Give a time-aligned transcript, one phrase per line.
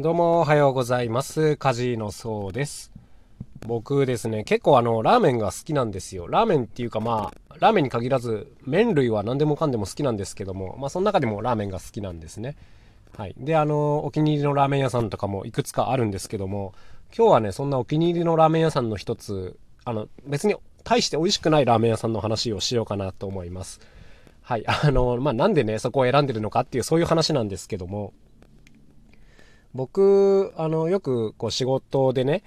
[0.00, 1.56] どうもおはようございます。
[1.56, 2.92] カジノそうです。
[3.66, 6.28] 僕ですね、結構あの、ラーメンが好きなんですよ。
[6.28, 12.54] ラーメンっていうかまあ、ラーメンに限らず、麺類は何でもかんでも好きなんですけども、まあその中でもラーメンが好きなんですね。
[13.16, 13.34] はい。
[13.38, 16.74] で、あの、お気に入りのラーメン屋さんとかもいくつかあるんですけども、
[17.12, 20.54] 今日はね、そんなお気に入りのラーメン屋さんの一つ、あの、別に
[20.84, 23.80] 大して美味しくないラーメン屋さんの話をしようかなと思います。
[24.42, 24.64] はい。
[24.64, 28.12] あの、まあなんでね、そこを選んでるのかっていうそういう話なんですけども、
[29.78, 32.42] 僕、あの、よくこう仕事でね、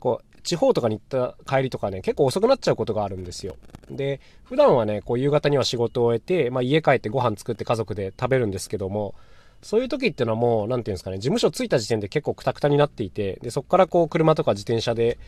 [0.00, 3.54] こう、地方とかに行った帰りとかね、結構遅くなっちゃうことがあるんですよ。
[3.88, 9.14] で、普段はね、こう夕方には仕事を終えて、まあ家帰ってご飯作って家族で食べるんですけども、
[9.62, 15.18] そういう時っていうのはもう、何て言うんですかね、事務所着いた時点で結構クタクタになっていて、で、そこからこう車とか自転車で、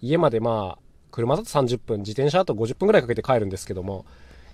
[0.00, 4.06] 家までまあ、車だと30分、自転車だと50分ぐらいかけて帰るんですけども、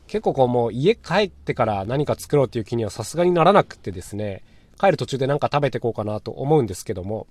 [0.07, 4.43] 結構こうもう家帰ってから何か作ろうっていう気にはさすがにならなくてですね、
[4.81, 7.27] 帰る途中でなんか食べてこうかなと思うんですけども、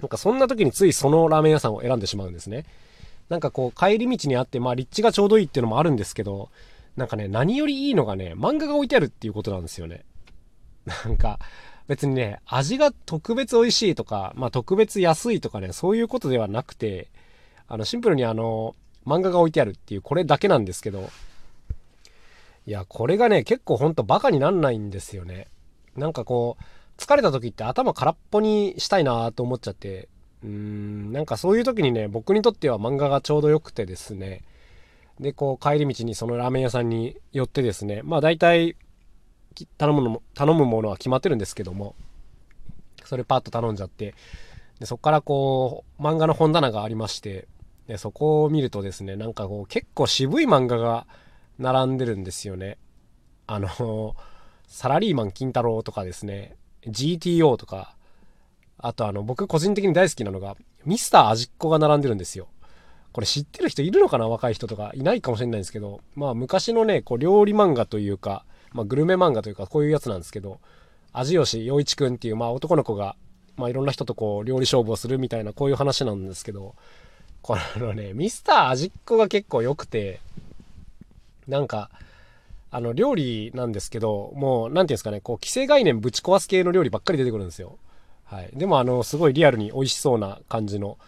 [0.00, 2.64] なんかそんな時についそのラーメン屋さんを選んでしまうんですね。
[3.28, 6.50] なんかこう帰り道にあって、まあ立地がちょうどいいっていうのもあるんですけど、
[6.96, 10.04] なんかね、何よりいいのがね、漫画が置いてあるっていうことなんですよね。
[11.04, 11.38] なんか、
[11.86, 17.08] 別にね、味が特別美味しいとか、まあ特別安いとかね、そういうことではなくて、
[17.66, 18.74] あの、シンプルにあの、
[19.06, 21.08] 漫画が置いてあるっていう、これだけなんですけど、
[22.66, 25.48] いや、これがね、結構ほんとバカになんないんですよね。
[25.98, 30.08] なんかこう、疲れた時って頭空っぽにしたいなと思っちゃって、
[30.42, 34.42] うーん、なんかそういう時にね、僕にとっては漫画がちょうど良くてですね、
[35.20, 38.76] で、こう帰り道にそのラーメン屋さんに寄ってですね、まあ大体
[39.76, 41.94] 頼むの頼むものは決まってるんですけども、
[43.04, 44.14] それパッと頼んじゃって、
[44.78, 47.48] でそこからこう、漫画の本棚がありまして、
[47.88, 51.06] でそこを見るとですね、なんかこう結構渋い漫画が
[51.58, 52.78] 並んでるんですよね。
[53.46, 54.14] あの
[54.68, 56.54] サラリーマン金太郎とかですね、
[56.86, 57.96] GTO とか、
[58.76, 62.48] あとあの、僕個人的に大好きなのが、ミスター味っ子が並んでるんですよ。
[63.12, 64.92] これ知ってる人いるのかな若い人とか。
[64.94, 70.60] いないかもしれないんですけど、まあ昔のね、こう料理漫画というか、まあグルメ漫画というか、こういうやつなんですけど、
[71.12, 73.16] 味吉陽一くんっていう、まあ男の子が、
[73.56, 76.74] まあいろんな人とこう料理勝負をするみたいな、こういう話なんですけど、
[77.42, 80.20] このね、ミスター味っ子が結構良くて、
[81.46, 81.90] なんか、
[82.70, 87.78] あの、料理なんですけど、もう、なんていうんですかね、こう、既成概念ぶち壊す系の料理ばっかり出てくるんですよ。
[88.24, 88.50] はい。
[88.52, 90.98] でも、あの、すごいリアルに美味しそうな感じの、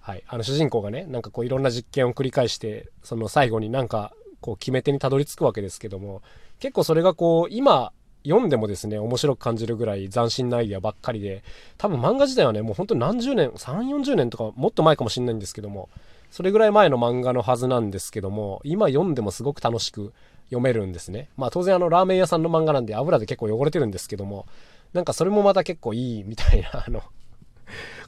[0.00, 0.22] はい。
[0.28, 6.22] あの、主人公がね、なんかこう、いろんな実験を繰り返して、その最後になんか、こう、決め手にたどり着くわけですけども、
[6.60, 7.92] 結構それがこう、今、
[8.24, 11.42] 読んでもですね、面白く感じるぐらい斬新なアイデアばっかりで、
[11.78, 15.88] 多分漫画自体はね、もうほんと何十年、3、40年とかもっと前かもしれないんですけども、
[16.30, 20.12] それぐらい前の漫画のはずなんですけども、今読んでもすごく楽しく
[20.44, 21.28] 読めるんですね。
[21.36, 24.46] まあ当然あのラーメン屋さんの漫画なんで油で結構汚れてるんですけども、
[24.92, 27.02] なんかそれもまた結構いいみたいな、 あの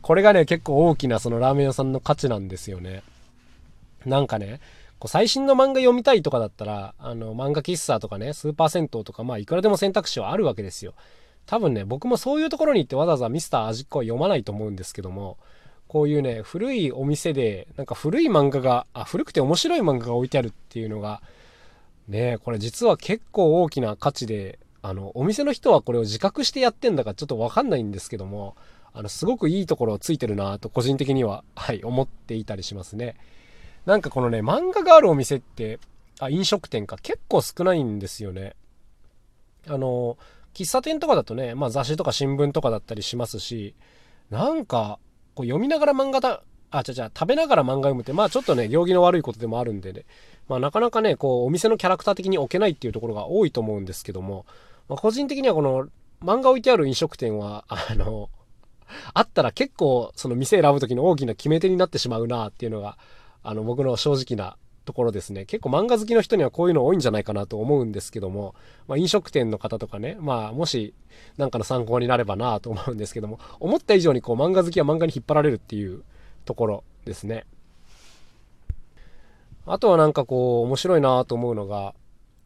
[0.03, 3.03] これがね、結構大きなそのラーメン屋さんの価値なんですよね。
[4.07, 4.61] なんかね、
[4.99, 10.95] こう最新の漫画読みたいとかだったら、あの漫画喫茶とかね、スーパー銭湯とか、まあいくらでも選択肢はあるわけですよ。
[11.47, 15.39] 多分ね、僕もそういうところに行ってわざわざミスター味っ子は読まないと思うんですけども、
[15.93, 21.21] こういうね、古いお店で、なんか古い漫画が、あ、古くて面白い漫画が置いてあるっていうのが、
[22.09, 28.57] ねこれ実は結構大きな価値で、あの、お店の人はこれを自覚してやってんだかちょっとわかんないんですけども、
[28.95, 33.17] あの、すごくいいところをついてるなと個人的には、はい、思っていたりしますね。
[33.85, 35.79] なんかこのね、漫画があるお店って、
[36.21, 38.57] あ、飲食店か結構少ないんですよね。
[39.69, 40.17] あの、
[40.55, 43.75] 喫茶店とかだとね、まあ雑誌とか新聞とかだったりしますし、
[44.31, 44.99] なんか、
[45.35, 50.05] こう読みながら漫画だ、あ、ちゃちゃ、食べながら漫画読むって、まあちょっとね、行儀の悪いことでもあるんでね、
[50.49, 54.47] まあなかなかね、こう、お店のキャラクター的に置けないっていうところが多いと思うんですけども、
[54.89, 55.89] まあ、個人的にはこの、
[56.23, 58.31] 漫画置いてある飲食店は、あの、
[59.15, 62.99] あったら結構、その店選ぶ時の大きな決め手になってしまうなっていうのが、
[63.43, 65.45] あの、僕の正直なところですね。
[65.45, 68.55] 結構漫画好きの人にはこういうの多いんじゃないかなと思うんですけども、
[68.89, 70.95] まあ、飲食店の方とかね、まあ、もし、
[71.37, 76.03] なんかの参考になればなと思うんですけども、思った以上にこう漫画好きは漫画に引っ張られるっていう
[76.45, 77.47] ところですね。
[79.67, 81.95] あとはなんかこう、面白いなと思うのが、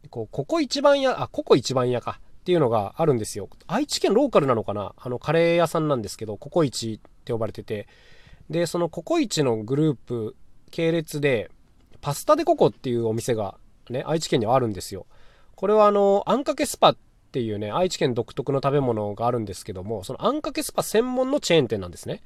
[0.09, 3.49] こう、ここ一番屋、あ、ここ一番屋かっていうのがあるんですよ。
[3.65, 7.87] 愛知県ローカルなのかなあの、カレー屋さんなんですけど、ココイチって呼ばれてて、
[8.49, 10.35] で、そのココイチのグループ、
[10.71, 11.49] 系列で、
[12.01, 13.57] パスタデココっていうお店が
[13.89, 15.05] ね、愛知県にはあるんですよ。
[15.55, 16.97] これはあの、あんかけスパっ
[17.31, 22.21] ていうね、愛知県独特の食べ物があるんですけども、そのあんかけスパ専門のチェーン店なんですね。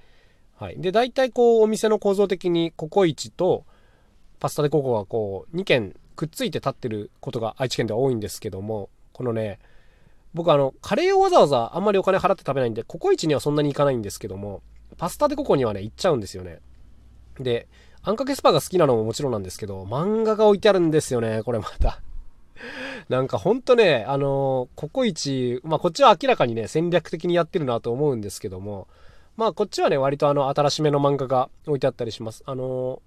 [0.56, 0.80] はい。
[0.80, 3.66] で、大体こう、お店の構造的にココイチと
[4.40, 9.60] パスタデココがこう、2軒くっついて立ってることが愛知県では多いんですけども、このね、
[10.34, 14.62] 僕あの、カレーをわざわざあんまりお金払って食べないんで、ココイチにはそんなに行かないんですけども、
[14.98, 16.60] パスタでココにはね、行っちゃうんですよね。
[17.40, 17.68] で、
[18.04, 22.02] あんかけスパが好きなのももちろんなんですけど、漫画が置いてあるんですよね、これまた。
[23.10, 28.88] なんかほんとね、あのココイチ、まあこっちは明らかにね、戦略的にやってるなと思うんですけども、
[29.38, 32.44] まあこっちはね、割とあの新しめの漫画が置いてあったりします。
[32.48, 33.02] あの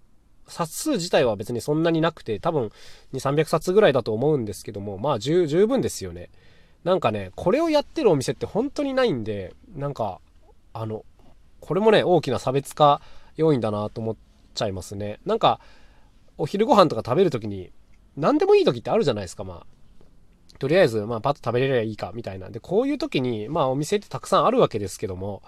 [0.47, 2.71] 冊数自体は別にそんなになくて、多分
[3.15, 6.31] 2、300冊ぐらいだと思うんですけども、まあ十分ですよね。
[6.85, 10.21] なんかね、これをやってるお店って本当にないんで、なんか、
[10.73, 11.05] あの、
[11.61, 13.01] これもね、大きな差別化
[13.37, 15.21] 要因だなと思ってちゃいますね。
[15.25, 15.61] なんか、
[16.39, 17.71] お昼ご飯とか食べるときに、
[18.17, 20.59] 何でもいい時ってあるじゃないですか、まあ。
[20.59, 22.51] とりあえず、まあ、パッと食べれればいいか、みたいな。
[22.51, 25.43] で、こういう時に、まあ、お店ってたくさんあるわけですけども、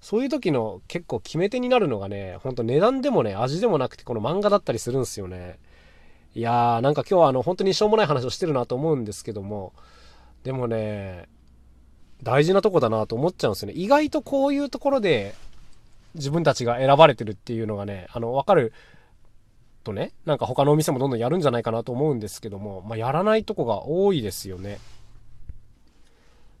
[0.00, 5.58] そういう時の結構決め手になるのがね、ほんと値段でもね、味でもなくて、この漫画だったりするんですよね。
[6.34, 9.72] いやー、なんか今日はあの、本当にしょうもない話をしてるなと思うんですけども、
[10.44, 11.28] でもね、
[12.22, 13.74] 大事なとこだなと思っちゃうんですよね。
[13.74, 15.34] 意外とこういうところで
[16.16, 18.72] 自分たちが選ばれてるっていうのがね、あの、わかる
[19.84, 24.78] とね、なんか他のお店もどんどんやるんじゃないかなと思うんですけども、まあ、やらないとこが多いですよね。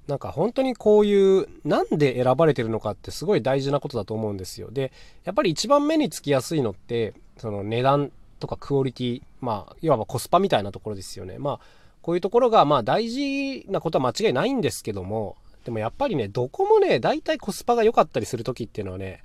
[0.06, 4.70] なんか本当にこういう、なんで選ばれてるのかってすごい大事なことだと思うんですよ。
[4.70, 4.92] で、
[5.24, 11.38] やっぱり一番目につきやすいのって、その値段とかクオリティ、まあ、いわばコスパみたいなところですよね。
[11.38, 11.60] まあ、
[12.02, 19.24] こういうところが、まあ大事なことは間違いないんですけども、でもやっぱりね、どこもね、大体コスパが良かったりする時っていうのはね、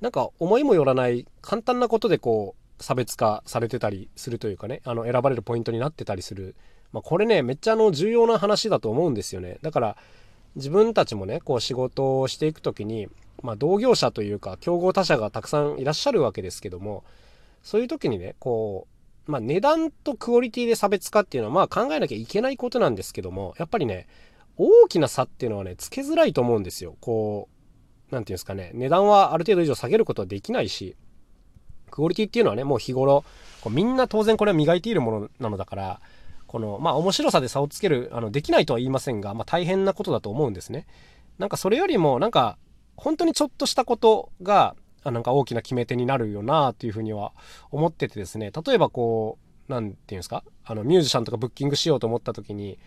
[0.00, 6.54] なんか思いもよらない簡単なことでこう差別化されてたりするというかねあの選ばれるポイントになってたりする、
[6.92, 9.58] まあ、これねめっちゃあの重要な話だと思うんですよね。
[9.62, 9.96] だから
[10.54, 13.08] 自分たちもねこう仕事をしていく時に、
[13.42, 17.04] まあ、同業者というか競合他社がたくさんいらっしゃるわけですけども
[17.62, 18.86] そういう時にねこ
[19.26, 24.06] う、まあ、値段とクオリティで差別化っていうのはまあ考えなきゃいけないことなんですけどもやっぱりね
[24.56, 26.96] 大きな差っていうのはねつけづらいと思うんですよ。
[27.00, 27.57] こう
[28.10, 30.96] 何て言うんですかね、値段はある程度以上下げることはできないし、
[31.90, 33.24] クオリティっていうのはね、もう日頃、
[33.60, 36.00] こうみんな当然これは磨いているものなのだから、
[36.46, 40.86] この、まあ面白さで差をつける、あの、できないとは言いませんが、まあ大変なことだと思うんですね。
[41.38, 42.58] なんかそれよりも、なんか、
[42.96, 47.32] 本当にちょっとしたことが、なんか大きな決め手になるよなっていうふうには
[47.70, 49.38] 思っててですね、例えばこ
[49.68, 52.78] う、何て言うんですか、あの、ミュージシャンとかブッキングしようと思った時に、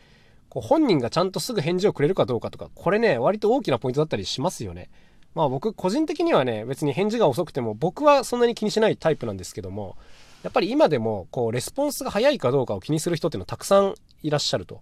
[0.49, 4.89] こう本人がちゃんとすぐ返事をくれるかどうかとか、これね、割と大きなポイントだったりしますよね。
[5.35, 9.95] まあ僕個人的にはね別に返事が遅くても僕はそんなに気にしないタイプなんですけども
[10.43, 14.81] やっぱり今でもこうレスポンスが早いかどうかを気にする人っていうのはたくさんいらっしゃると。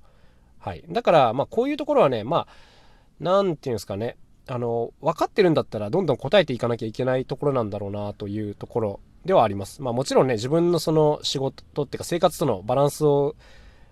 [0.60, 0.84] はい。
[0.90, 2.48] だからまあこういうところはねまあ
[3.20, 4.18] 何て言うんですかね
[4.48, 9.82] あの分かってるんだったらどんどん答えていかなきゃいけないところなんだろうなというところではあります。
[9.82, 13.36] まあもちろんね自分のその仕事っていうか生活とのバランスを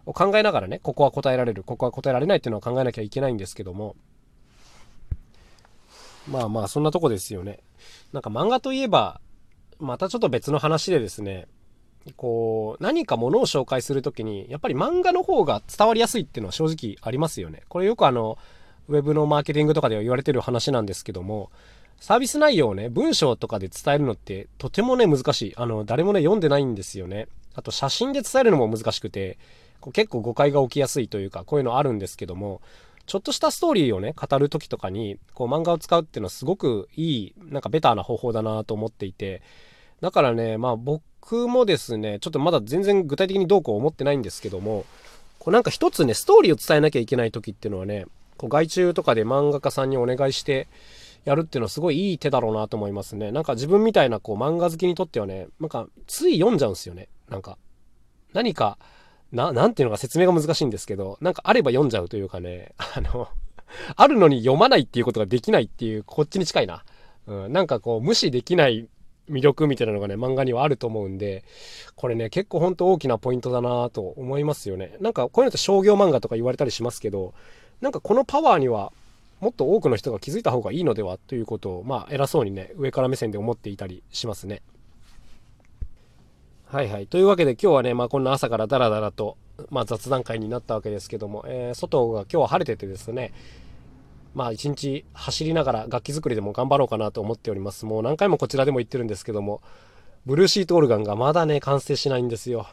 [0.05, 3.97] を考えながらねここは答えられるここは答えられないっていうのは考えなきゃいけないんですけども
[6.29, 7.59] まあまあ、そんなとこですよね。
[8.13, 9.21] なんか漫画といえば、
[9.79, 11.47] またちょっと別の話でですね、
[12.15, 17.63] こう、何かものを紹介するときに、やっぱり漫画の方が伝わりやすいっていうのは正直ありますよね。
[17.67, 18.37] これよくあの、
[18.87, 21.51] ウェブのマーケティングとかでは言われてる話なんですけども、
[21.99, 25.53] サービス内容をね、文章とかで伝えるのってとてもね、難しい。
[25.57, 27.27] あの、誰もね、読んでないんですよね。
[27.55, 29.37] あと、写真で伝えるのも難しくて、
[29.81, 32.61] こう結構誤解が起きやすいというか、こういうのあるんですけども、
[33.07, 39.41] ちょっとしたストーリーをね、語る時とかに、こう漫画を使うっていうのはすごくいい、なんかベターな方法だなと思っていて、
[40.01, 44.85] だからね、まあ僕もですね、ちょっとまだ全然具体的にどうこう思ってないんですけども、
[45.39, 50.67] こうなんか一つね、ストーリーを伝えなきゃいけない時っていうのはね、こう外注とかで漫画家さんにお願いして
[51.23, 53.31] やるっていうのはすごいいい手だろうなと思いますね。
[53.31, 57.07] なんか自分みたいなこう漫画好きにとってはね、なんかつい読んじゃうんですよね。
[57.29, 57.57] なんか、
[58.33, 58.77] 何か、
[59.31, 63.27] な、なんていうのか説明が難しいんですけど、なんかあれば読んじゃうというかね、 あの
[63.95, 66.83] あるのに読まないっていうことができないっていう、こっちに近いな。
[67.27, 68.87] うん、なんかこう、無視できない
[69.29, 71.43] 魅力みたいなのがね、漫画にはあると思うんで、
[71.95, 74.95] これね、結構ほんと大きなポイントだなと思いますよね。
[75.01, 77.33] なんかこういうのって商業漫画とか言われたりしますけど、
[77.81, 78.93] なんかこのパワーには
[79.39, 84.61] もっと多くの人が気づいた方がいいのではということを、まあ偉そうにね、上から目線で思っていたりしますね。
[86.69, 87.07] はいはい。
[87.07, 89.37] というわけで今日はね、まあこんな朝からダラダラと、
[89.69, 93.31] まあ雑談会になったわけですけども、えー、外が今日は晴れててですね、
[94.35, 97.85] まあ一日走りながら楽器作りでも頑張ろうかなと思っております。
[97.85, 99.61] もう何回もこちらでも言ってるんですけども、
[100.25, 102.67] ブルーシートオルガンがまだね、完成しないんですよ。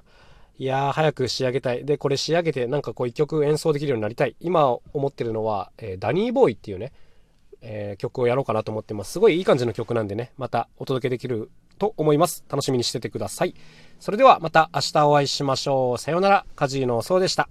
[0.59, 1.85] いやー、早く仕上げたい。
[1.85, 4.35] で、これ仕上げてなんかこう一曲演奏できるようになりたい。
[4.41, 6.93] 今思ってるのは、えー、ダニーボーイっていうね、
[7.61, 9.13] えー、曲をやろうかなと思ってます。
[9.13, 12.45] すごいいい感じの曲なんでね、またお届けできると思います。
[12.49, 13.55] 楽しみにしててください。
[14.01, 15.99] それではまた明日お会いしましょう。
[15.99, 16.47] さようなら。
[16.57, 17.49] カジーノそうでした。